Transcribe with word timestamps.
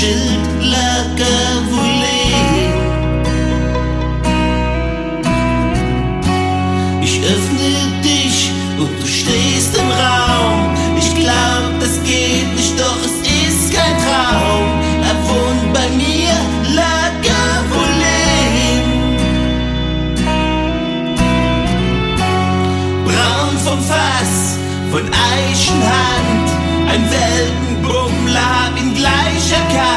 شلت 0.00 0.48
لك 0.60 1.26
وليه 1.72 2.76
Ich 7.02 7.20
öffne 7.34 7.70
dich 8.04 8.50
und 8.78 8.92
du 9.00 9.06
stehst 9.06 9.72
im 9.82 9.90
Raum. 10.02 10.74
Ich 10.98 11.14
glaub, 11.14 11.70
das 11.80 11.94
geht 12.04 12.48
nicht, 12.56 12.74
doch 12.78 13.00
es 13.08 13.16
ist 13.38 13.72
kein 13.76 13.96
Traum. 14.04 14.66
Er 15.08 15.16
bei 15.72 15.88
mir, 16.00 16.34
Lager. 16.74 17.46
vom 23.66 23.80
Fass, 23.80 24.58
von 24.92 25.04
Eichenhand, 25.34 26.48
ein 26.92 27.02
Welten 27.10 27.65
hab 28.66 28.76
ihn 28.78 28.94
gleich 28.94 29.52
erkannt. 29.52 29.95